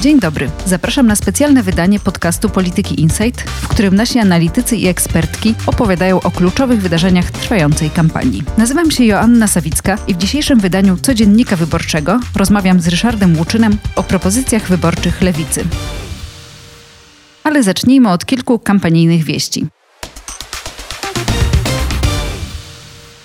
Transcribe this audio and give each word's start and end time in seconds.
Dzień 0.00 0.20
dobry. 0.20 0.50
Zapraszam 0.66 1.06
na 1.06 1.16
specjalne 1.16 1.62
wydanie 1.62 2.00
podcastu 2.00 2.50
Polityki 2.50 3.00
Insight, 3.00 3.40
w 3.40 3.68
którym 3.68 3.94
nasi 3.94 4.18
analitycy 4.18 4.76
i 4.76 4.86
ekspertki 4.86 5.54
opowiadają 5.66 6.20
o 6.20 6.30
kluczowych 6.30 6.82
wydarzeniach 6.82 7.30
trwającej 7.30 7.90
kampanii. 7.90 8.42
Nazywam 8.58 8.90
się 8.90 9.04
Joanna 9.04 9.46
Sawicka 9.46 9.98
i 10.08 10.14
w 10.14 10.16
dzisiejszym 10.16 10.60
wydaniu 10.60 10.96
Codziennika 10.96 11.56
Wyborczego 11.56 12.20
rozmawiam 12.36 12.80
z 12.80 12.88
Ryszardem 12.88 13.38
Łuczynem 13.38 13.78
o 13.96 14.02
propozycjach 14.02 14.68
wyborczych 14.68 15.22
lewicy. 15.22 15.64
Ale 17.44 17.62
zacznijmy 17.62 18.10
od 18.10 18.26
kilku 18.26 18.58
kampanijnych 18.58 19.24
wieści. 19.24 19.66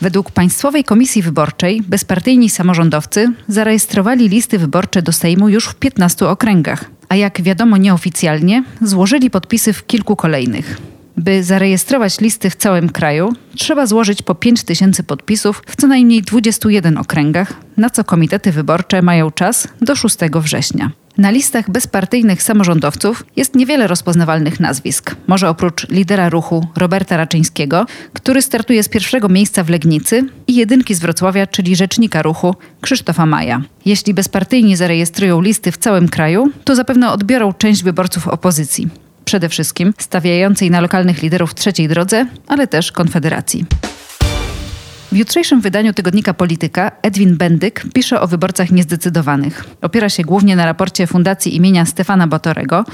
Według 0.05 0.31
Państwowej 0.31 0.83
Komisji 0.83 1.21
Wyborczej 1.21 1.81
bezpartyjni 1.87 2.49
samorządowcy 2.49 3.33
zarejestrowali 3.47 4.29
listy 4.29 4.59
wyborcze 4.59 5.01
do 5.01 5.11
Sejmu 5.11 5.49
już 5.49 5.67
w 5.67 5.75
15 5.75 6.27
okręgach, 6.27 6.85
a 7.09 7.15
jak 7.15 7.41
wiadomo 7.41 7.77
nieoficjalnie, 7.77 8.63
złożyli 8.81 9.29
podpisy 9.29 9.73
w 9.73 9.87
kilku 9.87 10.15
kolejnych. 10.15 10.77
By 11.17 11.43
zarejestrować 11.43 12.19
listy 12.19 12.49
w 12.49 12.55
całym 12.55 12.89
kraju, 12.89 13.33
trzeba 13.55 13.85
złożyć 13.85 14.21
po 14.21 14.35
5 14.35 14.63
tysięcy 14.63 15.03
podpisów 15.03 15.63
w 15.67 15.75
co 15.75 15.87
najmniej 15.87 16.21
21 16.21 16.97
okręgach, 16.97 17.53
na 17.77 17.89
co 17.89 18.03
komitety 18.03 18.51
wyborcze 18.51 19.01
mają 19.01 19.31
czas 19.31 19.67
do 19.81 19.95
6 19.95 20.17
września. 20.33 20.91
Na 21.17 21.31
listach 21.31 21.71
bezpartyjnych 21.71 22.43
samorządowców 22.43 23.25
jest 23.35 23.55
niewiele 23.55 23.87
rozpoznawalnych 23.87 24.59
nazwisk. 24.59 25.15
Może 25.27 25.49
oprócz 25.49 25.89
lidera 25.89 26.29
ruchu 26.29 26.67
Roberta 26.75 27.17
Raczyńskiego, 27.17 27.85
który 28.13 28.41
startuje 28.41 28.83
z 28.83 28.89
pierwszego 28.89 29.29
miejsca 29.29 29.63
w 29.63 29.69
Legnicy 29.69 30.23
i 30.47 30.55
jedynki 30.55 30.95
z 30.95 30.99
Wrocławia, 30.99 31.47
czyli 31.47 31.75
rzecznika 31.75 32.21
ruchu 32.21 32.55
Krzysztofa 32.81 33.25
Maja. 33.25 33.61
Jeśli 33.85 34.13
bezpartyjni 34.13 34.75
zarejestrują 34.75 35.41
listy 35.41 35.71
w 35.71 35.77
całym 35.77 36.09
kraju, 36.09 36.51
to 36.63 36.75
zapewne 36.75 37.11
odbiorą 37.11 37.53
część 37.53 37.83
wyborców 37.83 38.27
opozycji. 38.27 38.87
Przede 39.25 39.49
wszystkim 39.49 39.93
stawiającej 39.97 40.71
na 40.71 40.81
lokalnych 40.81 41.21
liderów 41.21 41.55
trzeciej 41.55 41.87
drodze, 41.87 42.25
ale 42.47 42.67
też 42.67 42.91
Konfederacji. 42.91 43.65
W 45.15 45.17
jutrzejszym 45.17 45.61
wydaniu 45.61 45.93
tygodnika 45.93 46.33
Polityka 46.33 46.91
Edwin 47.01 47.37
Bendyk 47.37 47.85
pisze 47.93 48.21
o 48.21 48.27
wyborcach 48.27 48.71
niezdecydowanych. 48.71 49.65
Opiera 49.81 50.09
się 50.09 50.23
głównie 50.23 50.55
na 50.55 50.65
raporcie 50.65 51.07
Fundacji 51.07 51.55
imienia 51.55 51.85
Stefana 51.85 52.27
Batorego, 52.27 52.85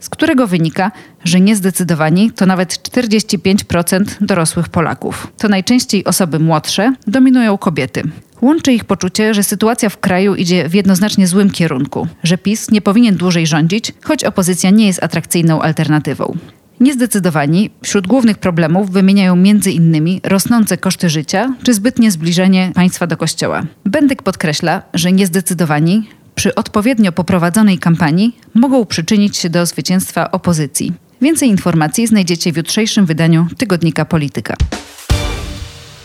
z 0.00 0.08
którego 0.08 0.46
wynika, 0.46 0.92
że 1.24 1.40
niezdecydowani 1.40 2.30
to 2.32 2.46
nawet 2.46 2.72
45% 2.72 4.04
dorosłych 4.20 4.68
Polaków. 4.68 5.32
To 5.38 5.48
najczęściej 5.48 6.04
osoby 6.04 6.38
młodsze, 6.38 6.92
dominują 7.06 7.58
kobiety. 7.58 8.02
Łączy 8.42 8.72
ich 8.72 8.84
poczucie, 8.84 9.34
że 9.34 9.42
sytuacja 9.42 9.88
w 9.88 9.98
kraju 9.98 10.34
idzie 10.34 10.68
w 10.68 10.74
jednoznacznie 10.74 11.26
złym 11.26 11.50
kierunku, 11.50 12.06
że 12.22 12.38
PiS 12.38 12.70
nie 12.70 12.80
powinien 12.80 13.16
dłużej 13.16 13.46
rządzić, 13.46 13.92
choć 14.04 14.24
opozycja 14.24 14.70
nie 14.70 14.86
jest 14.86 15.02
atrakcyjną 15.02 15.62
alternatywą. 15.62 16.36
Niezdecydowani 16.80 17.70
wśród 17.82 18.06
głównych 18.06 18.38
problemów 18.38 18.90
wymieniają 18.90 19.32
m.in. 19.32 20.20
rosnące 20.24 20.76
koszty 20.76 21.10
życia 21.10 21.54
czy 21.62 21.74
zbytnie 21.74 22.10
zbliżenie 22.10 22.72
państwa 22.74 23.06
do 23.06 23.16
kościoła. 23.16 23.62
Bendyk 23.84 24.22
podkreśla, 24.22 24.82
że 24.94 25.12
niezdecydowani 25.12 26.08
przy 26.34 26.54
odpowiednio 26.54 27.12
poprowadzonej 27.12 27.78
kampanii 27.78 28.36
mogą 28.54 28.86
przyczynić 28.86 29.36
się 29.36 29.50
do 29.50 29.66
zwycięstwa 29.66 30.30
opozycji. 30.30 30.92
Więcej 31.22 31.48
informacji 31.48 32.06
znajdziecie 32.06 32.52
w 32.52 32.56
jutrzejszym 32.56 33.06
wydaniu 33.06 33.46
tygodnika 33.56 34.04
Polityka. 34.04 34.54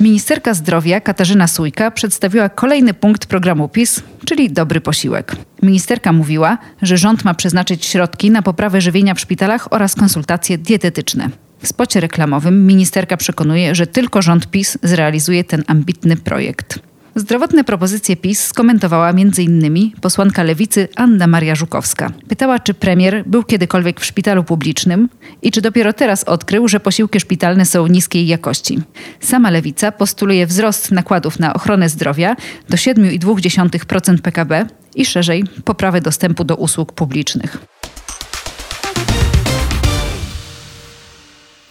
Ministerka 0.03 0.53
Zdrowia 0.53 1.01
Katarzyna 1.01 1.47
Sujka 1.47 1.91
przedstawiła 1.91 2.49
kolejny 2.49 2.93
punkt 2.93 3.25
programu 3.25 3.69
PiS, 3.69 4.03
czyli 4.25 4.51
dobry 4.51 4.81
posiłek. 4.81 5.35
Ministerka 5.61 6.13
mówiła, 6.13 6.57
że 6.81 6.97
rząd 6.97 7.25
ma 7.25 7.33
przeznaczyć 7.33 7.85
środki 7.85 8.31
na 8.31 8.41
poprawę 8.41 8.81
żywienia 8.81 9.13
w 9.13 9.19
szpitalach 9.19 9.73
oraz 9.73 9.95
konsultacje 9.95 10.57
dietetyczne. 10.57 11.29
W 11.59 11.67
spocie 11.67 11.99
reklamowym 11.99 12.67
ministerka 12.67 13.17
przekonuje, 13.17 13.75
że 13.75 13.87
tylko 13.87 14.21
rząd 14.21 14.51
PiS 14.51 14.77
zrealizuje 14.83 15.43
ten 15.43 15.63
ambitny 15.67 16.15
projekt. 16.15 16.79
Zdrowotne 17.15 17.63
propozycje 17.63 18.15
PiS 18.15 18.45
skomentowała 18.45 19.09
m.in. 19.09 19.91
posłanka 20.01 20.43
lewicy 20.43 20.87
Anna 20.95 21.27
Maria 21.27 21.55
Żukowska. 21.55 22.11
Pytała, 22.27 22.59
czy 22.59 22.73
premier 22.73 23.23
był 23.25 23.43
kiedykolwiek 23.43 23.99
w 23.99 24.05
szpitalu 24.05 24.43
publicznym 24.43 25.09
i 25.41 25.51
czy 25.51 25.61
dopiero 25.61 25.93
teraz 25.93 26.23
odkrył, 26.23 26.67
że 26.67 26.79
posiłki 26.79 27.19
szpitalne 27.19 27.65
są 27.65 27.87
niskiej 27.87 28.27
jakości. 28.27 28.79
Sama 29.19 29.49
lewica 29.49 29.91
postuluje 29.91 30.47
wzrost 30.47 30.91
nakładów 30.91 31.39
na 31.39 31.53
ochronę 31.53 31.89
zdrowia 31.89 32.35
do 32.69 32.77
7,2% 32.77 34.17
PKB 34.17 34.65
i 34.95 35.05
szerzej 35.05 35.43
poprawę 35.65 36.01
dostępu 36.01 36.43
do 36.43 36.55
usług 36.55 36.93
publicznych. 36.93 37.57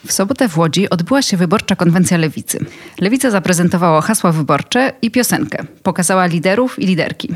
W 0.06 0.12
sobotę 0.12 0.48
w 0.48 0.58
Łodzi 0.58 0.90
odbyła 0.90 1.22
się 1.22 1.36
wyborcza 1.36 1.76
konwencja 1.76 2.18
lewicy. 2.18 2.58
Lewica 3.00 3.30
zaprezentowała 3.30 4.00
hasła 4.00 4.32
wyborcze 4.32 4.92
i 5.02 5.10
piosenkę. 5.10 5.64
Pokazała 5.82 6.26
liderów 6.26 6.78
i 6.78 6.86
liderki. 6.86 7.28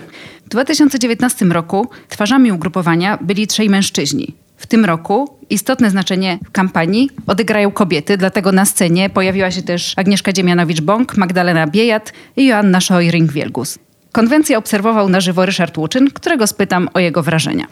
W 0.47 0.49
2019 0.49 1.45
roku 1.45 1.89
twarzami 2.09 2.53
ugrupowania 2.53 3.19
byli 3.21 3.47
trzej 3.47 3.71
mężczyźni. 3.71 4.35
W 4.57 4.67
tym 4.67 4.85
roku 4.85 5.39
istotne 5.51 5.91
znaczenie 5.91 6.39
w 6.45 6.51
kampanii 6.51 7.11
odegrają 7.27 7.71
kobiety, 7.71 8.17
dlatego 8.17 8.53
na 8.53 8.65
scenie 8.65 9.11
pojawiła 9.11 9.51
się 9.51 9.63
też 9.63 9.93
Agnieszka 9.97 10.33
Dziemianowicz-Bąk, 10.33 11.17
Magdalena 11.17 11.67
Biejat 11.67 12.13
i 12.37 12.47
Joanna 12.47 12.79
Szojring-Wielgus. 12.79 13.79
Konwencję 14.13 14.59
obserwował 14.59 15.09
na 15.09 15.21
żywo 15.21 15.47
Ryszard 15.47 15.79
Łuczyn, 15.79 16.11
którego 16.11 16.47
spytam 16.47 16.89
o 16.95 17.01
jego 17.01 17.23
wrażenia. 17.23 17.67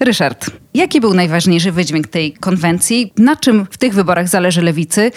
Ryszard, 0.00 0.50
jaki 0.74 1.00
był 1.00 1.14
najważniejszy 1.14 1.72
wydźwięk 1.72 2.06
tej 2.06 2.32
konwencji? 2.32 3.12
Na 3.18 3.36
czym 3.36 3.66
w 3.70 3.78
tych 3.78 3.94
wyborach 3.94 4.28
zależy 4.28 4.62
lewicy? 4.62 5.10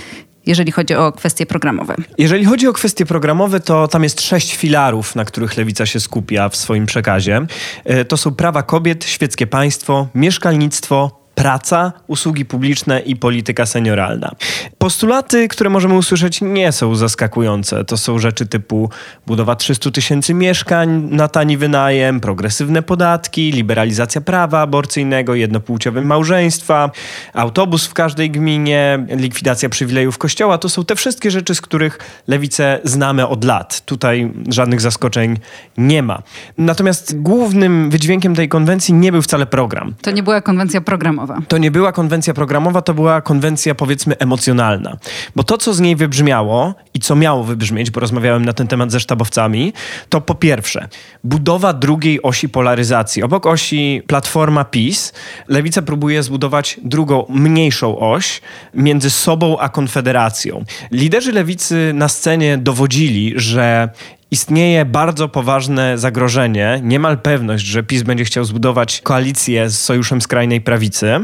jeżeli 0.46 0.72
chodzi 0.72 0.96
o 0.96 1.12
kwestie 1.12 1.46
programowe? 1.46 1.96
Jeżeli 2.18 2.46
chodzi 2.46 2.68
o 2.68 2.74
kwestie 2.74 3.06
programowe, 3.06 3.60
to 3.60 3.88
tam 3.88 4.04
jest 4.04 4.22
sześć 4.22 4.56
filarów, 4.56 5.16
na 5.16 5.26
których 5.26 5.58
lewica 5.58 5.86
się 5.86 6.00
skupia 6.00 6.50
w 6.50 6.56
swoim 6.56 6.86
przekazie. 6.86 7.46
E, 7.86 8.06
to 8.06 8.18
są 8.18 8.32
prawa 8.32 8.64
kobiet, 8.64 9.06
świeckie 9.06 9.48
państwo, 9.48 10.08
mieszkalnictwo, 10.16 11.23
praca, 11.36 11.92
usługi 12.08 12.46
publiczne 12.46 13.00
i 13.00 13.16
polityka 13.16 13.66
senioralna. 13.66 14.32
Postulaty, 14.78 15.48
które 15.48 15.70
możemy 15.70 15.94
usłyszeć, 15.94 16.42
nie 16.42 16.72
są 16.72 16.96
zaskakujące. 16.96 17.86
To 17.86 17.98
są 17.98 18.20
rzeczy 18.20 18.46
typu 18.46 18.90
budowa 19.28 19.56
300 19.56 19.92
tysięcy 19.92 20.34
mieszkań 20.34 21.08
na 21.12 21.28
tani 21.28 21.58
wynajem, 21.58 22.20
progresywne 22.20 22.82
podatki, 22.82 23.52
liberalizacja 23.52 24.22
prawa 24.22 24.62
aborcyjnego, 24.62 25.36
jednopłciowe 25.36 26.02
małżeństwa, 26.02 26.92
autobus 27.34 27.88
w 27.88 27.94
każdej 27.94 28.32
gminie, 28.32 29.06
likwidacja 29.10 29.70
przywilejów 29.70 30.18
kościoła. 30.18 30.58
To 30.58 30.70
są 30.70 30.86
te 30.86 30.96
wszystkie 30.96 31.32
rzeczy, 31.32 31.56
z 31.56 31.62
których 31.62 32.00
lewicę 32.28 32.80
znamy 32.84 33.28
od 33.28 33.44
lat. 33.44 33.82
Tutaj 33.86 34.32
żadnych 34.50 34.82
zaskoczeń 34.82 35.40
nie 35.78 36.04
ma. 36.04 36.22
Natomiast 36.58 37.22
głównym 37.22 37.90
wydźwiękiem 37.90 38.36
tej 38.36 38.50
konwencji 38.50 38.94
nie 38.94 39.12
był 39.12 39.22
wcale 39.22 39.46
program. 39.46 39.94
To 40.02 40.12
nie 40.12 40.24
była 40.24 40.42
konwencja 40.42 40.82
programowa 40.82 41.23
programowa. 41.28 41.48
To 41.48 41.58
nie 41.58 41.72
była 41.72 41.92
konwencja 41.92 42.34
programowa, 42.34 42.82
to 42.82 42.94
była 42.94 43.22
konwencja 43.22 43.76
powiedzmy 43.76 44.18
emocjonalna. 44.18 44.98
Bo 45.36 45.44
to, 45.44 45.58
co 45.58 45.74
z 45.74 45.80
niej 45.80 45.96
wybrzmiało 45.96 46.76
i 46.94 47.00
co 47.00 47.16
miało 47.16 47.44
wybrzmieć, 47.44 47.92
bo 47.92 48.00
rozmawiałem 48.00 48.46
na 48.46 48.54
ten 48.54 48.68
temat 48.68 48.92
ze 48.92 49.00
sztabowcami, 49.00 49.74
to 50.10 50.22
po 50.22 50.36
pierwsze 50.36 50.88
budowa 51.24 51.74
drugiej 51.74 52.22
osi 52.22 52.50
polaryzacji. 52.50 53.24
Obok 53.24 53.46
osi 53.46 54.02
Platforma 54.08 54.66
PiS, 54.66 55.14
Lewica 55.48 55.82
próbuje 55.82 56.24
zbudować 56.24 56.80
drugą, 56.84 57.26
mniejszą 57.30 58.00
oś 58.00 58.42
między 58.74 59.10
sobą 59.10 59.58
a 59.60 59.70
Konfederacją. 59.70 60.64
Liderzy 60.92 61.32
Lewicy 61.32 61.92
na 61.94 62.10
scenie 62.10 62.58
dowodzili, 62.58 63.34
że 63.36 63.90
istnieje 64.34 64.86
bardzo 64.86 65.30
poważne 65.30 65.98
zagrożenie, 65.98 66.80
niemal 66.84 67.18
pewność, 67.18 67.66
że 67.66 67.84
PiS 67.84 68.04
będzie 68.04 68.26
chciał 68.26 68.46
zbudować 68.46 69.02
koalicję 69.02 69.70
z 69.70 69.80
Sojuszem 69.80 70.22
Skrajnej 70.22 70.62
Prawicy 70.62 71.20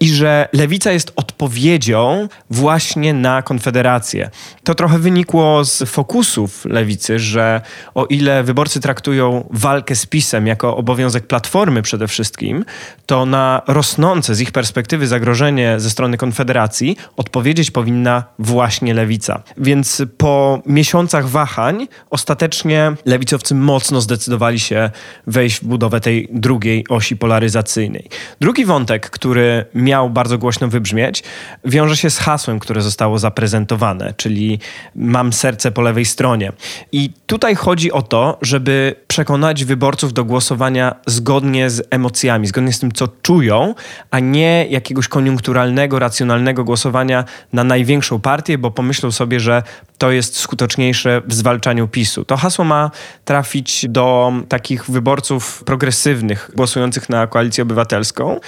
i 0.00 0.08
że 0.08 0.48
lewica 0.52 0.92
jest 0.92 1.12
odpowiedzią 1.16 2.28
właśnie 2.50 3.14
na 3.14 3.42
Konfederację. 3.42 4.30
To 4.64 4.74
trochę 4.74 4.98
wynikło 4.98 5.64
z 5.64 5.90
fokusów 5.90 6.64
lewicy, 6.64 7.18
że 7.18 7.60
o 7.94 8.06
ile 8.06 8.42
wyborcy 8.42 8.80
traktują 8.80 9.48
walkę 9.50 9.94
z 9.94 10.06
PiSem 10.06 10.46
jako 10.46 10.76
obowiązek 10.76 11.26
Platformy 11.26 11.82
przede 11.82 12.08
wszystkim, 12.08 12.64
to 13.06 13.26
na 13.26 13.62
rosnące 13.66 14.34
z 14.34 14.40
ich 14.40 14.52
perspektywy 14.52 15.06
zagrożenie 15.06 15.80
ze 15.80 15.90
strony 15.90 16.16
Konfederacji 16.16 16.96
odpowiedzieć 17.16 17.70
powinna 17.70 18.24
właśnie 18.38 18.94
lewica. 18.94 19.42
Więc 19.56 20.02
po 20.18 20.62
miesiącach 20.66 21.28
wahań 21.28 21.88
ostatecznie 22.10 22.43
ostatecznie 22.44 22.92
lewicowcy 23.04 23.54
mocno 23.54 24.00
zdecydowali 24.00 24.60
się 24.60 24.90
wejść 25.26 25.60
w 25.60 25.64
budowę 25.64 26.00
tej 26.00 26.28
drugiej 26.32 26.84
osi 26.88 27.16
polaryzacyjnej. 27.16 28.08
Drugi 28.40 28.64
wątek, 28.64 29.10
który 29.10 29.64
miał 29.74 30.10
bardzo 30.10 30.38
głośno 30.38 30.68
wybrzmieć, 30.68 31.22
wiąże 31.64 31.96
się 31.96 32.10
z 32.10 32.18
hasłem, 32.18 32.58
które 32.58 32.82
zostało 32.82 33.18
zaprezentowane, 33.18 34.14
czyli 34.16 34.58
mam 34.96 35.32
serce 35.32 35.72
po 35.72 35.82
lewej 35.82 36.04
stronie. 36.04 36.52
I 36.92 37.10
tutaj 37.26 37.54
chodzi 37.54 37.92
o 37.92 38.02
to, 38.02 38.38
żeby 38.42 38.94
przekonać 39.06 39.64
wyborców 39.64 40.12
do 40.12 40.24
głosowania 40.24 40.94
zgodnie 41.06 41.70
z 41.70 41.82
emocjami, 41.90 42.46
zgodnie 42.46 42.72
z 42.72 42.78
tym, 42.78 42.92
co 42.92 43.08
czują, 43.22 43.74
a 44.10 44.20
nie 44.20 44.66
jakiegoś 44.70 45.08
koniunkturalnego, 45.08 45.98
racjonalnego 45.98 46.64
głosowania 46.64 47.24
na 47.52 47.64
największą 47.64 48.20
partię, 48.20 48.58
bo 48.58 48.70
pomyślą 48.70 49.12
sobie, 49.12 49.40
że 49.40 49.62
to 49.98 50.10
jest 50.10 50.36
skuteczniejsze 50.36 51.22
w 51.26 51.34
zwalczaniu 51.34 51.88
PiSu. 51.88 52.24
To 52.24 52.33
hasło 52.36 52.64
ma 52.64 52.90
trafić 53.24 53.86
do 53.88 54.32
takich 54.48 54.90
wyborców 54.90 55.64
progresywnych, 55.64 56.50
głosujących 56.56 57.08
na 57.08 57.26
koalicję 57.26 57.62
obywatelską 57.62 58.40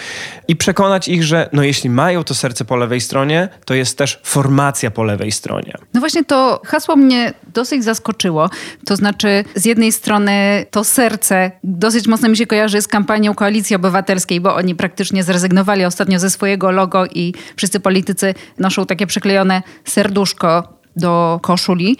i 0.48 0.56
przekonać 0.56 1.08
ich, 1.08 1.24
że 1.24 1.48
no 1.52 1.62
jeśli 1.62 1.90
mają 1.90 2.24
to 2.24 2.34
serce 2.34 2.64
po 2.64 2.76
lewej 2.76 3.00
stronie, 3.00 3.48
to 3.64 3.74
jest 3.74 3.98
też 3.98 4.20
formacja 4.24 4.90
po 4.90 5.04
lewej 5.04 5.32
stronie. 5.32 5.72
No 5.94 6.00
właśnie 6.00 6.24
to 6.24 6.60
hasło 6.64 6.96
mnie 6.96 7.34
dosyć 7.54 7.84
zaskoczyło. 7.84 8.50
To 8.86 8.96
znaczy 8.96 9.44
z 9.54 9.64
jednej 9.64 9.92
strony 9.92 10.66
to 10.70 10.84
serce 10.84 11.50
dosyć 11.64 12.06
mocno 12.06 12.28
mi 12.28 12.36
się 12.36 12.46
kojarzy 12.46 12.82
z 12.82 12.88
kampanią 12.88 13.34
Koalicji 13.34 13.76
Obywatelskiej, 13.76 14.40
bo 14.40 14.54
oni 14.54 14.74
praktycznie 14.74 15.24
zrezygnowali 15.24 15.84
ostatnio 15.84 16.18
ze 16.18 16.30
swojego 16.30 16.70
logo 16.70 17.06
i 17.06 17.34
wszyscy 17.56 17.80
politycy 17.80 18.34
noszą 18.58 18.86
takie 18.86 19.06
przyklejone 19.06 19.62
serduszko 19.84 20.76
do 20.96 21.40
koszuli. 21.42 21.96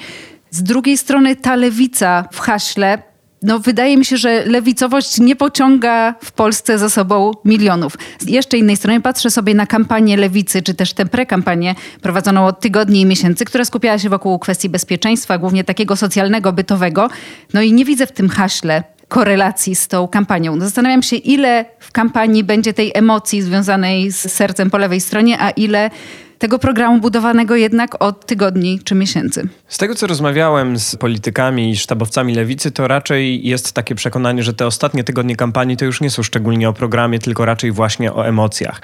Z 0.57 0.63
drugiej 0.63 0.99
strony 0.99 1.37
ta 1.37 1.57
lewica 1.57 2.29
w 2.33 2.41
haśle 2.41 3.03
no, 3.43 3.59
wydaje 3.59 3.97
mi 3.97 4.05
się, 4.05 4.17
że 4.17 4.45
lewicowość 4.45 5.21
nie 5.21 5.37
pociąga 5.37 6.15
w 6.25 6.33
Polsce 6.33 6.79
za 6.79 6.91
sobą 6.91 7.33
milionów. 7.45 7.99
Z 8.19 8.29
jeszcze 8.29 8.59
innej 8.59 8.77
strony 8.77 9.01
patrzę 9.01 9.31
sobie 9.31 9.55
na 9.55 9.67
kampanię 9.67 10.17
lewicy, 10.17 10.63
czy 10.63 10.75
też 10.75 10.93
tę 10.93 11.07
prekampanię 11.07 11.75
prowadzoną 12.03 12.47
od 12.47 12.61
tygodni 12.61 13.01
i 13.01 13.07
miesięcy, 13.07 13.45
która 13.45 13.65
skupiała 13.65 13.99
się 13.99 14.09
wokół 14.09 14.39
kwestii 14.39 14.69
bezpieczeństwa, 14.69 15.39
głównie 15.39 15.65
takiego 15.65 15.97
socjalnego, 15.97 16.53
bytowego. 16.53 17.09
No 17.55 17.63
i 17.63 17.73
nie 17.73 17.85
widzę 17.85 18.07
w 18.07 18.13
tym 18.13 18.29
haśle 18.29 18.85
korelacji 19.09 19.75
z 19.75 19.89
tą 19.89 20.09
kampanią. 20.09 20.61
Zastanawiam 20.61 21.03
się, 21.03 21.17
ile 21.17 21.65
w 21.79 21.93
kampanii 21.93 22.45
będzie 22.45 22.75
tej 22.75 22.93
emocji 22.95 23.43
związanej 23.43 24.13
z 24.13 24.33
sercem 24.33 24.71
po 24.71 24.79
lewej 24.79 25.01
stronie, 25.01 25.41
a 25.41 25.51
ile 25.51 25.91
tego 26.39 26.59
programu 26.59 27.01
budowanego 27.01 27.57
jednak 27.57 28.03
od 28.03 28.27
tygodni 28.27 28.81
czy 28.85 28.95
miesięcy. 28.95 29.49
Z 29.69 29.79
tego, 29.79 29.95
co 29.95 30.07
rozmawiałem 30.07 30.79
z 30.79 30.97
politykami 30.97 31.71
i 31.71 31.77
sztabowcami 31.77 32.35
lewicy, 32.35 32.71
to 32.71 32.89
raczej 32.89 33.47
jest 33.47 33.73
takie 33.73 33.95
przekonanie, 33.95 34.43
że 34.43 34.55
te 34.55 34.67
ostatnie 34.67 35.05
tygodnie 35.05 35.37
kampanii 35.37 35.77
to 35.77 35.85
już 35.85 36.01
nie 36.01 36.11
są 36.11 36.23
szczególnie 36.23 36.69
o 36.69 36.73
programie, 36.73 37.19
tylko 37.19 37.45
raczej 37.45 37.73
właśnie 37.73 38.13
o 38.13 38.27
emocjach. 38.27 38.81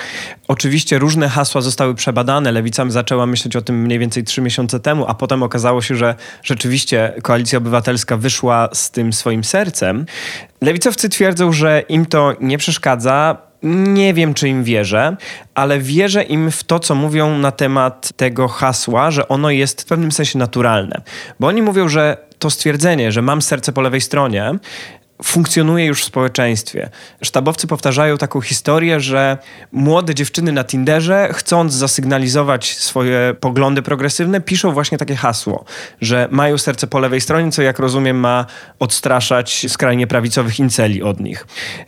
Oczywiście 0.48 0.98
różne 0.98 1.28
hasła 1.28 1.60
zostały 1.60 1.94
przebadane. 1.94 2.52
Lewica 2.52 2.90
zaczęła 2.90 3.26
myśleć 3.26 3.56
o 3.56 3.62
tym 3.62 3.82
mniej 3.82 3.98
więcej 3.98 4.24
trzy 4.24 4.40
miesiące 4.40 4.80
temu, 4.80 5.04
a 5.08 5.14
potem 5.14 5.42
okazało 5.42 5.82
się, 5.82 5.96
że 5.96 6.14
rzeczywiście 6.42 7.14
Koalicja 7.22 7.58
Obywatelska 7.58 8.16
wyszła 8.16 8.68
z 8.72 8.90
tym 8.90 9.12
swoim 9.12 9.44
sercem. 9.44 10.06
Lewicowcy 10.60 11.08
twierdzą, 11.08 11.52
że 11.52 11.82
im 11.88 12.06
to 12.06 12.34
nie 12.40 12.58
przeszkadza 12.58 13.51
nie 13.62 14.14
wiem, 14.14 14.34
czy 14.34 14.48
im 14.48 14.64
wierzę, 14.64 15.16
ale 15.54 15.78
wierzę 15.78 16.22
im 16.22 16.50
w 16.50 16.64
to, 16.64 16.78
co 16.78 16.94
mówią 16.94 17.38
na 17.38 17.50
temat 17.52 18.12
tego 18.16 18.48
hasła, 18.48 19.10
że 19.10 19.28
ono 19.28 19.50
jest 19.50 19.82
w 19.82 19.84
pewnym 19.84 20.12
sensie 20.12 20.38
naturalne. 20.38 21.00
Bo 21.40 21.46
oni 21.46 21.62
mówią, 21.62 21.88
że 21.88 22.16
to 22.38 22.50
stwierdzenie, 22.50 23.12
że 23.12 23.22
mam 23.22 23.42
serce 23.42 23.72
po 23.72 23.80
lewej 23.80 24.00
stronie, 24.00 24.54
funkcjonuje 25.22 25.86
już 25.86 26.02
w 26.02 26.04
społeczeństwie. 26.04 26.90
Sztabowcy 27.22 27.66
powtarzają 27.66 28.18
taką 28.18 28.40
historię, 28.40 29.00
że 29.00 29.38
młode 29.72 30.14
dziewczyny 30.14 30.52
na 30.52 30.64
Tinderze, 30.64 31.28
chcąc 31.32 31.72
zasygnalizować 31.72 32.78
swoje 32.78 33.34
poglądy 33.40 33.82
progresywne, 33.82 34.40
piszą 34.40 34.72
właśnie 34.72 34.98
takie 34.98 35.16
hasło, 35.16 35.64
że 36.00 36.28
mają 36.30 36.58
serce 36.58 36.86
po 36.86 36.98
lewej 36.98 37.20
stronie, 37.20 37.52
co 37.52 37.62
jak 37.62 37.78
rozumiem 37.78 38.20
ma 38.20 38.46
odstraszać 38.78 39.66
skrajnie 39.68 40.06
prawicowych 40.06 40.58
inceli 40.58 41.02
od 41.02 41.20
nich. 41.20 41.46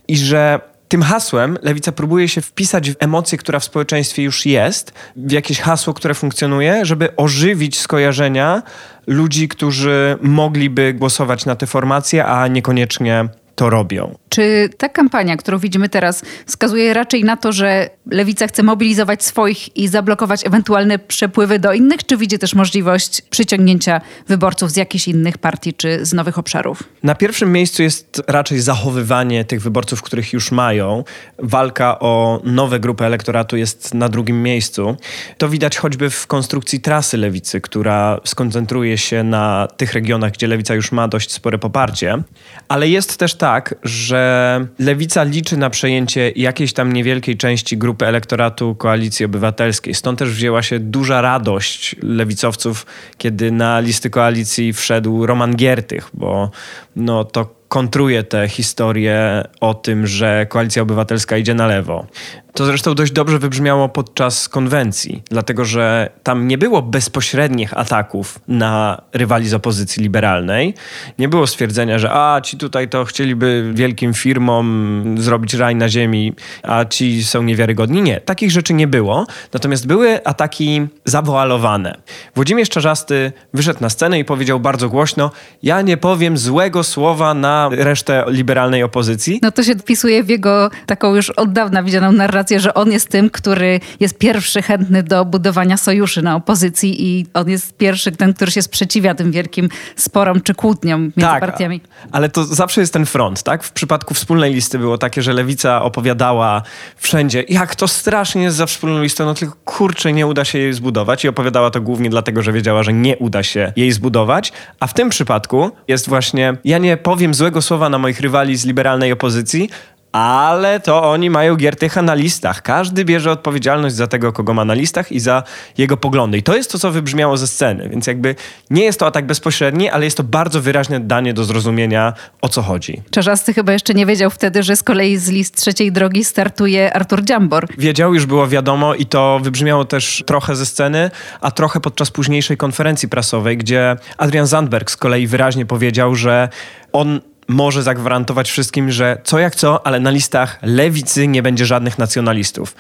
I 0.09 0.17
że 0.17 0.74
tym 0.95 1.03
hasłem 1.03 1.59
lewica 1.63 1.93
próbuje 1.93 2.29
się 2.29 2.41
wpisać 2.41 2.91
w 2.91 2.97
emocję, 2.99 3.39
która 3.39 3.59
w 3.59 3.65
społeczeństwie 3.65 4.23
już 4.23 4.47
jest, 4.47 4.93
w 5.17 5.33
jakieś 5.33 5.61
hasło, 5.61 5.95
które 5.95 6.15
funkcjonuje, 6.15 6.85
żeby 6.85 7.17
ożywić 7.17 7.79
skojarzenia 7.81 8.63
ludzi, 9.07 9.49
którzy 9.49 10.19
mogliby 10.21 10.95
głosować 10.95 11.47
na 11.47 11.57
te 11.57 11.67
formacje, 11.67 12.27
a 12.27 12.49
niekoniecznie 12.49 13.29
to 13.55 13.71
robią. 13.71 14.19
Czy 14.29 14.71
ta 14.79 14.89
kampania, 14.89 15.37
którą 15.37 15.59
widzimy 15.59 15.89
teraz, 15.89 16.23
wskazuje 16.47 16.95
raczej 16.95 17.25
na 17.25 17.37
to, 17.37 17.53
że 17.53 17.91
lewica 18.11 18.47
chce 18.47 18.63
mobilizować 18.63 19.25
swoich 19.25 19.77
i 19.77 19.89
zablokować 19.89 20.47
ewentualne 20.47 20.99
przepływy 20.99 21.59
do 21.59 21.73
innych, 21.73 22.07
czy 22.07 22.17
widzi 22.17 22.39
też 22.39 22.55
możliwość 22.55 23.23
przyciągnięcia 23.23 24.01
wyborców 24.29 24.71
z 24.71 24.77
jakichś 24.77 25.09
innych 25.09 25.39
partii 25.39 25.75
czy 25.75 26.07
z 26.07 26.13
nowych 26.13 26.39
obszarów? 26.39 26.83
Na 27.03 27.15
pierwszym 27.15 27.53
miejscu 27.53 27.83
jest 27.83 28.23
raczej 28.27 28.61
zachowywanie 28.61 29.45
tych 29.45 29.63
wyborców, 29.63 30.03
których 30.03 30.33
już 30.33 30.53
mają. 30.53 31.05
Walka 31.39 31.99
o 32.01 32.41
nowe 32.45 32.81
grupy 32.81 33.05
elektoratu 33.05 33.57
jest 33.57 33.95
na 33.95 34.09
drugim 34.09 34.43
miejscu. 34.43 34.97
To 35.39 35.49
widać 35.49 35.77
choćby 35.77 36.11
w 36.11 36.27
konstrukcji 36.27 36.81
trasy 36.81 37.17
lewicy, 37.17 37.61
która 37.61 38.21
skoncentruje 38.25 38.99
się 38.99 39.23
na 39.23 39.69
tych 39.77 39.93
regionach, 39.93 40.33
gdzie 40.33 40.47
lewica 40.47 40.75
już 40.75 40.93
ma 40.93 41.09
dość 41.09 41.33
spore 41.33 41.59
poparcie. 41.59 42.23
Ale 42.69 42.89
jest 42.89 43.17
też 43.17 43.35
tak, 43.45 43.75
że 43.83 44.67
lewica 44.79 45.23
liczy 45.23 45.57
na 45.57 45.71
przejęcie 45.71 46.33
jakiejś 46.37 46.73
tam 46.73 46.93
niewielkiej 46.93 47.37
części 47.37 47.79
grupy 47.79 48.07
elektoratu 48.07 48.75
koalicji 48.75 49.27
obywatelskiej. 49.27 49.95
Stąd 49.95 50.19
też 50.19 50.31
wzięła 50.31 50.63
się 50.63 50.79
duża 50.79 51.21
radość 51.21 51.97
lewicowców, 52.03 52.87
kiedy 53.19 53.51
na 53.51 53.81
listy 53.81 54.11
koalicji 54.11 54.73
wszedł 54.73 55.27
Roman 55.27 55.57
Giertych, 55.57 56.11
bo 56.15 56.51
no 56.97 57.25
to 57.25 57.55
kontruje 57.69 58.23
tę 58.23 58.49
historię 58.49 59.45
o 59.61 59.75
tym, 59.75 60.07
że 60.07 60.47
koalicja 60.47 60.83
obywatelska 60.83 61.37
idzie 61.37 61.55
na 61.55 61.67
lewo. 61.67 62.07
To 62.55 62.65
zresztą 62.67 62.95
dość 62.95 63.13
dobrze 63.13 63.39
wybrzmiało 63.39 63.89
podczas 63.89 64.49
konwencji, 64.49 65.23
dlatego 65.31 65.65
że 65.65 66.11
tam 66.23 66.49
nie 66.49 66.59
było 66.59 66.83
bezpośrednich 66.83 67.79
ataków 67.79 68.39
na 68.49 69.03
rywali 69.13 69.49
z 69.49 69.55
opozycji 69.55 70.03
liberalnej. 70.03 70.75
Nie 71.19 71.29
było 71.29 71.47
stwierdzenia, 71.47 71.99
że 71.99 72.13
a 72.13 72.41
ci 72.41 72.57
tutaj 72.57 72.89
to 72.89 73.05
chcieliby 73.05 73.71
wielkim 73.75 74.15
firmom 74.15 75.05
zrobić 75.19 75.55
raj 75.55 75.77
na 75.77 75.89
ziemi, 75.89 76.33
a 76.63 76.85
ci 76.85 77.25
są 77.25 77.43
niewiarygodni. 77.43 78.03
Nie, 78.03 78.21
takich 78.21 78.51
rzeczy 78.51 78.75
nie 78.75 78.87
było. 78.87 79.27
Natomiast 79.53 79.87
były 79.87 80.25
ataki 80.25 80.87
zawoalowane. 81.05 81.99
Włodzimierz 82.35 82.69
Czarzasty 82.69 83.33
wyszedł 83.55 83.81
na 83.81 83.91
scenę 83.91 84.19
i 84.19 84.25
powiedział 84.25 84.61
bardzo 84.61 84.89
głośno: 84.89 85.31
Ja 85.63 85.83
nie 85.83 85.97
powiem 85.97 86.39
złego 86.39 86.85
słowa 86.85 87.35
na 87.35 87.64
resztę 87.71 88.25
liberalnej 88.29 88.83
opozycji. 88.83 89.39
No 89.43 89.53
to 89.53 89.63
się 89.63 89.75
wpisuje 89.75 90.25
w 90.25 90.29
jego 90.29 90.71
taką 90.87 91.15
już 91.15 91.31
od 91.31 91.53
dawna 91.53 91.83
widzianą 91.83 92.13
narrację, 92.13 92.61
że 92.61 92.75
on 92.75 92.93
jest 92.93 93.09
tym, 93.09 93.31
który 93.31 93.81
jest 94.01 94.19
pierwszy 94.19 94.63
chętny 94.63 95.03
do 95.03 95.25
budowania 95.25 95.77
sojuszy 95.77 96.23
na 96.23 96.37
opozycji 96.37 97.07
i 97.07 97.27
on 97.35 97.49
jest 97.49 97.77
pierwszy 97.77 98.13
ten, 98.13 98.35
który 98.35 98.51
się 98.51 98.63
sprzeciwia 98.63 99.15
tym 99.15 99.33
wielkim 99.33 99.69
sporom 99.97 100.41
czy 100.41 100.55
kłótniom 100.55 101.03
między 101.03 101.21
tak, 101.21 101.41
partiami. 101.41 101.81
ale 102.13 102.29
to 102.29 102.45
zawsze 102.45 102.81
jest 102.81 102.93
ten 102.93 103.07
front, 103.07 103.43
tak? 103.43 103.63
W 103.65 103.73
przypadku 103.73 104.15
wspólnej 104.15 104.55
listy 104.55 104.79
było 104.79 104.99
takie, 104.99 105.23
że 105.23 105.33
Lewica 105.33 105.83
opowiadała 105.83 106.63
wszędzie, 106.97 107.45
jak 107.49 107.75
to 107.75 107.89
strasznie 107.89 108.43
jest 108.43 108.57
za 108.57 108.67
wspólną 108.67 109.03
listą, 109.03 109.25
no 109.25 109.35
tylko 109.35 109.57
kurczę, 109.65 110.13
nie 110.13 110.27
uda 110.27 110.45
się 110.45 110.59
jej 110.59 110.73
zbudować 110.73 111.25
i 111.25 111.29
opowiadała 111.29 111.71
to 111.71 111.81
głównie 111.81 112.11
dlatego, 112.11 112.43
że 112.43 112.53
wiedziała, 112.53 112.83
że 112.83 112.93
nie 112.93 113.17
uda 113.17 113.43
się 113.43 113.73
jej 113.77 113.93
zbudować, 113.93 114.53
a 114.81 114.87
w 114.87 114.95
tym 114.95 115.09
przypadku 115.09 115.71
jest 115.89 116.09
właśnie, 116.09 116.57
ja 116.65 116.79
nie 116.79 116.97
powiem 116.97 117.35
złego 117.45 117.63
słowa 117.63 117.89
na 117.89 117.99
moich 117.99 118.21
rywali 118.21 118.57
z 118.57 118.65
liberalnej 118.65 119.13
opozycji, 119.13 119.71
ale 120.13 120.81
to 120.81 121.11
oni 121.11 121.31
mają 121.31 121.57
Giertycha 121.57 122.03
na 122.03 122.15
listach. 122.15 122.63
Każdy 122.63 123.05
bierze 123.05 123.31
odpowiedzialność 123.31 123.95
za 123.95 124.07
tego, 124.07 124.33
kogo 124.33 124.55
ma 124.55 124.65
na 124.65 124.75
listach 124.75 125.13
i 125.13 125.21
za 125.21 125.43
jego 125.79 125.97
poglądy. 125.97 126.39
I 126.39 126.43
to 126.43 126.57
jest 126.57 126.73
to, 126.73 126.79
co 126.79 126.91
wybrzmiało 126.91 127.37
ze 127.37 127.47
sceny. 127.47 127.89
Więc 127.89 128.07
jakby 128.07 128.35
nie 128.71 128.85
jest 128.85 129.01
to 129.01 129.07
atak 129.07 129.27
bezpośredni, 129.27 129.91
ale 129.91 130.05
jest 130.05 130.17
to 130.17 130.23
bardzo 130.23 130.61
wyraźne 130.61 131.01
danie 131.01 131.35
do 131.35 131.45
zrozumienia, 131.45 132.13
o 132.41 132.49
co 132.49 132.63
chodzi. 132.63 133.03
Czarzasty 133.11 133.55
chyba 133.55 133.73
jeszcze 133.73 133.95
nie 133.95 134.07
wiedział 134.07 134.31
wtedy, 134.31 134.63
że 134.63 134.77
z 134.77 134.83
kolei 134.83 135.17
z 135.17 135.29
list 135.29 135.57
trzeciej 135.57 135.93
drogi 135.93 136.25
startuje 136.25 136.95
Artur 136.95 137.25
Dziambor. 137.25 137.67
Wiedział, 137.79 138.15
już 138.15 138.27
było 138.27 138.49
wiadomo 138.49 138.95
i 138.95 139.07
to 139.07 139.41
wybrzmiało 139.43 139.85
też 139.85 140.23
trochę 140.27 140.57
ze 140.57 140.67
sceny, 140.67 141.11
a 141.41 141.51
trochę 141.51 141.81
podczas 141.81 142.11
późniejszej 142.11 142.57
konferencji 142.57 143.09
prasowej, 143.09 143.57
gdzie 143.57 143.97
Adrian 144.19 144.47
Zandberg 144.47 144.91
z 144.91 144.97
kolei 144.97 145.27
wyraźnie 145.27 145.67
powiedział, 145.67 146.15
że 146.15 146.49
on 146.93 147.21
może 147.49 147.83
zagwarantować 147.83 148.51
wszystkim, 148.51 148.91
że 148.91 149.21
co 149.25 149.39
jak 149.39 149.55
co, 149.55 149.87
ale 149.87 150.01
na 150.01 150.11
listach 150.11 150.59
lewicy 150.63 151.29
nie 151.29 151.43
będzie 151.43 151.67
żadnych 151.67 151.99
nacjonalistów. 151.99 152.77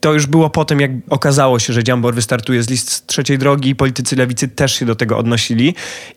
To 0.00 0.12
już 0.12 0.26
było 0.26 0.50
po 0.50 0.64
tym, 0.64 0.80
jak 0.80 0.90
okazało 1.10 1.58
się, 1.58 1.72
że 1.72 1.84
Dziambor 1.84 2.14
wystartuje 2.14 2.62
z 2.62 2.70
list 2.70 3.06
trzeciej 3.06 3.38
drogi. 3.38 3.74
Politycy 3.74 4.16
lewicy 4.16 4.48
też 4.48 4.74
się 4.74 4.86
do 4.86 4.94
tego 4.94 5.18
odnosili 5.18 5.74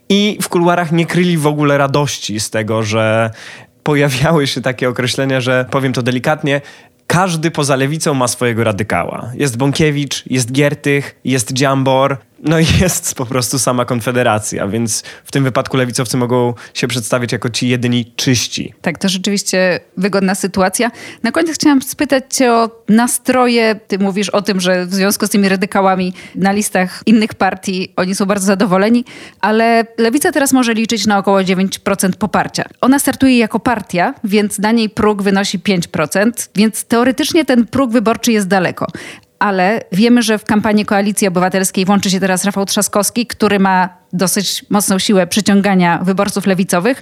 i 0.09 0.37
w 0.41 0.49
kuluarach 0.49 0.91
nie 0.91 1.05
kryli 1.05 1.37
w 1.37 1.47
ogóle 1.47 1.77
radości 1.77 2.39
z 2.39 2.49
tego, 2.49 2.83
że 2.83 3.31
pojawiały 3.83 4.47
się 4.47 4.61
takie 4.61 4.89
określenia, 4.89 5.41
że 5.41 5.65
powiem 5.71 5.93
to 5.93 6.01
delikatnie, 6.01 6.61
każdy 7.07 7.51
poza 7.51 7.75
lewicą 7.75 8.13
ma 8.13 8.27
swojego 8.27 8.63
radykała. 8.63 9.31
Jest 9.35 9.57
Bąkiewicz, 9.57 10.23
jest 10.25 10.51
Giertych, 10.51 11.15
jest 11.23 11.53
Dziambor, 11.53 12.17
no 12.43 12.59
jest 12.81 13.15
po 13.15 13.25
prostu 13.25 13.59
sama 13.59 13.85
Konfederacja, 13.85 14.67
więc 14.67 15.03
w 15.23 15.31
tym 15.31 15.43
wypadku 15.43 15.77
lewicowcy 15.77 16.17
mogą 16.17 16.53
się 16.73 16.87
przedstawić 16.87 17.31
jako 17.31 17.49
ci 17.49 17.67
jedyni 17.67 18.05
czyści. 18.15 18.73
Tak, 18.81 18.97
to 18.97 19.09
rzeczywiście 19.09 19.79
wygodna 19.97 20.35
sytuacja. 20.35 20.91
Na 21.23 21.31
koniec 21.31 21.55
chciałam 21.55 21.81
spytać 21.81 22.23
cię 22.35 22.53
o 22.53 22.69
nastroje. 22.89 23.75
Ty 23.87 23.99
mówisz 23.99 24.29
o 24.29 24.41
tym, 24.41 24.59
że 24.59 24.85
w 24.85 24.93
związku 24.93 25.27
z 25.27 25.29
tymi 25.29 25.49
radykałami 25.49 26.13
na 26.35 26.51
listach 26.51 27.03
innych 27.05 27.33
partii 27.33 27.93
oni 27.95 28.15
są 28.15 28.25
bardzo 28.25 28.45
zadowoleni, 28.45 29.05
ale 29.41 29.85
lewica 29.97 30.31
teraz 30.31 30.53
może 30.53 30.73
liczyć 30.73 31.07
na 31.07 31.17
około 31.17 31.39
9% 31.39 32.11
poparcia. 32.11 32.63
Ona 32.81 32.99
startuje 32.99 33.37
jako 33.37 33.59
partia, 33.59 34.13
więc 34.23 34.59
na 34.59 34.71
niej 34.71 34.89
próg 34.89 35.21
wynosi 35.21 35.59
5%, 35.59 36.31
więc 36.55 36.83
teoretycznie 36.83 37.45
ten 37.45 37.65
próg 37.65 37.91
wyborczy 37.91 38.31
jest 38.31 38.47
daleko 38.47 38.87
ale 39.41 39.81
wiemy, 39.91 40.21
że 40.21 40.37
w 40.37 40.45
kampanii 40.45 40.85
Koalicji 40.85 41.27
Obywatelskiej 41.27 41.85
włączy 41.85 42.09
się 42.09 42.19
teraz 42.19 42.45
Rafał 42.45 42.65
Trzaskowski, 42.65 43.27
który 43.27 43.59
ma 43.59 43.89
dosyć 44.13 44.65
mocną 44.69 44.99
siłę 44.99 45.27
przyciągania 45.27 45.99
wyborców 46.03 46.45
lewicowych. 46.45 47.01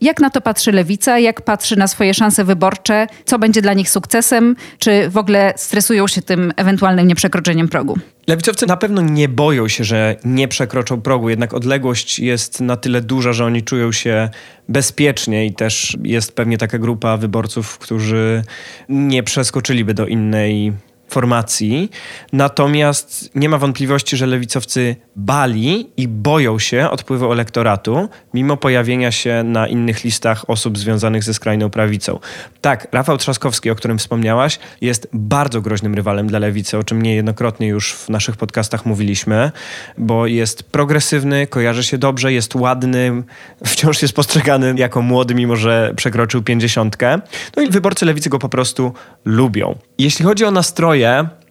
Jak 0.00 0.20
na 0.20 0.30
to 0.30 0.40
patrzy 0.40 0.72
lewica? 0.72 1.18
Jak 1.18 1.42
patrzy 1.42 1.76
na 1.76 1.88
swoje 1.88 2.14
szanse 2.14 2.44
wyborcze? 2.44 3.06
Co 3.24 3.38
będzie 3.38 3.62
dla 3.62 3.72
nich 3.72 3.90
sukcesem? 3.90 4.56
Czy 4.78 5.10
w 5.10 5.16
ogóle 5.16 5.52
stresują 5.56 6.08
się 6.08 6.22
tym 6.22 6.52
ewentualnym 6.56 7.06
nieprzekroczeniem 7.06 7.68
progu? 7.68 7.98
Lewicowcy 8.26 8.66
na 8.66 8.76
pewno 8.76 9.02
nie 9.02 9.28
boją 9.28 9.68
się, 9.68 9.84
że 9.84 10.16
nie 10.24 10.48
przekroczą 10.48 11.00
progu, 11.00 11.30
jednak 11.30 11.54
odległość 11.54 12.18
jest 12.18 12.60
na 12.60 12.76
tyle 12.76 13.00
duża, 13.00 13.32
że 13.32 13.44
oni 13.44 13.62
czują 13.62 13.92
się 13.92 14.28
bezpiecznie 14.68 15.46
i 15.46 15.54
też 15.54 15.96
jest 16.02 16.32
pewnie 16.32 16.58
taka 16.58 16.78
grupa 16.78 17.16
wyborców, 17.16 17.78
którzy 17.78 18.42
nie 18.88 19.22
przeskoczyliby 19.22 19.94
do 19.94 20.06
innej 20.06 20.72
formacji. 21.08 21.90
Natomiast 22.32 23.30
nie 23.34 23.48
ma 23.48 23.58
wątpliwości, 23.58 24.16
że 24.16 24.26
lewicowcy 24.26 24.96
bali 25.16 25.90
i 25.96 26.08
boją 26.08 26.58
się 26.58 26.90
odpływu 26.90 27.32
elektoratu, 27.32 28.08
mimo 28.34 28.56
pojawienia 28.56 29.12
się 29.12 29.42
na 29.44 29.68
innych 29.68 30.04
listach 30.04 30.50
osób 30.50 30.78
związanych 30.78 31.24
ze 31.24 31.34
skrajną 31.34 31.70
prawicą. 31.70 32.18
Tak, 32.60 32.88
Rafał 32.92 33.18
Trzaskowski, 33.18 33.70
o 33.70 33.74
którym 33.74 33.98
wspomniałaś, 33.98 34.58
jest 34.80 35.08
bardzo 35.12 35.60
groźnym 35.60 35.94
rywalem 35.94 36.26
dla 36.26 36.38
lewicy, 36.38 36.78
o 36.78 36.84
czym 36.84 37.02
niejednokrotnie 37.02 37.68
już 37.68 37.92
w 37.92 38.08
naszych 38.08 38.36
podcastach 38.36 38.86
mówiliśmy, 38.86 39.52
bo 39.98 40.26
jest 40.26 40.62
progresywny, 40.62 41.46
kojarzy 41.46 41.84
się 41.84 41.98
dobrze, 41.98 42.32
jest 42.32 42.54
ładny, 42.54 43.22
wciąż 43.66 44.02
jest 44.02 44.14
postrzegany 44.14 44.74
jako 44.76 45.02
młody, 45.02 45.34
mimo 45.34 45.56
że 45.56 45.92
przekroczył 45.96 46.42
pięćdziesiątkę. 46.42 47.20
No 47.56 47.62
i 47.62 47.70
wyborcy 47.70 48.06
lewicy 48.06 48.30
go 48.30 48.38
po 48.38 48.48
prostu 48.48 48.92
lubią. 49.24 49.78
Jeśli 49.98 50.24
chodzi 50.24 50.44
o 50.44 50.50
nastroje, 50.50 50.95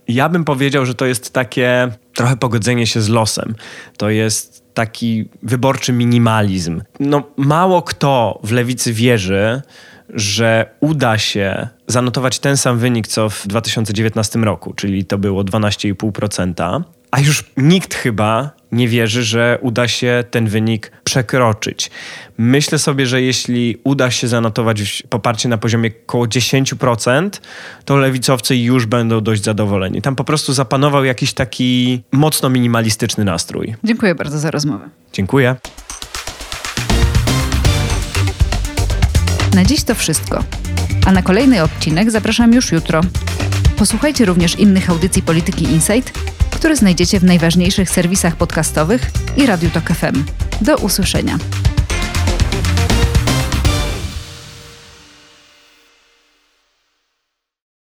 ja 0.08 0.30
bym 0.30 0.46
powiedział, 0.46 0.86
że 0.86 0.96
to 0.96 1.06
jest 1.06 1.34
takie 1.34 1.92
trochę 2.14 2.38
pogodzenie 2.38 2.88
się 2.88 3.02
z 3.02 3.10
losem. 3.10 3.56
To 3.98 4.10
jest 4.10 4.66
taki 4.74 5.30
wyborczy 5.44 5.94
minimalizm. 5.94 6.82
No, 7.00 7.24
mało 7.38 7.82
kto 7.82 8.40
w 8.44 8.52
lewicy 8.52 8.94
wierzy, 8.94 9.62
że 10.10 10.70
uda 10.80 11.18
się 11.18 11.68
zanotować 11.88 12.40
ten 12.40 12.58
sam 12.58 12.78
wynik 12.78 13.08
co 13.08 13.30
w 13.30 13.48
2019 13.48 14.40
roku, 14.40 14.74
czyli 14.74 15.06
to 15.06 15.18
było 15.18 15.44
12,5%, 15.44 16.84
a 17.12 17.20
już 17.20 17.44
nikt 17.58 17.96
chyba 17.96 18.52
nie 18.72 18.88
wierzy, 18.88 19.24
że 19.24 19.60
uda 19.62 19.88
się 19.88 20.24
ten 20.32 20.48
wynik 20.48 20.92
przekroczyć. 21.04 21.92
Myślę 22.38 22.80
sobie, 22.80 23.06
że 23.06 23.22
jeśli 23.22 23.78
uda 23.84 24.12
się 24.12 24.28
zanotować 24.28 25.04
poparcie 25.10 25.50
na 25.50 25.58
poziomie 25.58 25.92
około 26.08 26.26
10%, 26.26 27.30
to 27.86 27.98
lewicowcy 27.98 28.56
już 28.56 28.86
będą 28.86 29.22
dość 29.22 29.44
zadowoleni. 29.44 30.02
Tam 30.02 30.16
po 30.16 30.24
prostu 30.24 30.54
zapanował 30.54 31.06
jakiś 31.06 31.34
taki 31.34 32.02
mocno 32.12 32.50
minimalistyczny 32.50 33.26
nastrój. 33.26 33.76
Dziękuję 33.84 34.16
bardzo 34.16 34.40
za 34.40 34.52
rozmowę. 34.52 34.90
Dziękuję. 35.14 35.56
Na 39.56 39.66
dziś 39.66 39.84
to 39.84 39.96
wszystko. 39.96 40.44
A 41.06 41.12
na 41.12 41.22
kolejny 41.22 41.64
odcinek 41.64 42.12
zapraszam 42.12 42.54
już 42.54 42.72
jutro. 42.72 43.02
Posłuchajcie 43.78 44.26
również 44.26 44.60
innych 44.60 44.90
audycji 44.90 45.22
Polityki 45.22 45.66
Insight, 45.66 46.35
które 46.56 46.76
znajdziecie 46.76 47.20
w 47.20 47.24
najważniejszych 47.24 47.90
serwisach 47.90 48.36
podcastowych 48.36 49.12
i 49.38 49.46
Radiu 49.46 49.70
Tok 49.70 49.84
FM. 49.84 50.24
Do 50.62 50.78
usłyszenia. 50.78 51.38